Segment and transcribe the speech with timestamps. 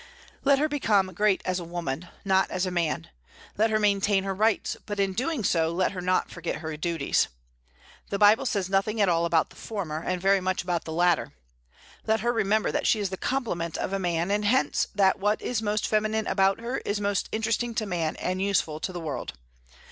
[0.43, 3.11] Let her become great as a woman, not as a man.
[3.55, 7.27] Let her maintain her rights; but in doing so, let her not forget her duties.
[8.09, 11.33] The Bible says nothing at all about the former, and very much about the latter.
[12.07, 15.39] Let her remember that she is the complement of a man, and hence that what
[15.39, 19.33] is most feminine about her is most interesting to man and useful to the world.